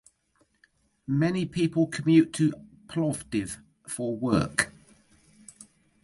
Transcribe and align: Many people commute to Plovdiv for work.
Many 1.05 1.45
people 1.45 1.85
commute 1.85 2.33
to 2.33 2.53
Plovdiv 2.87 3.61
for 3.87 4.17
work. 4.17 4.73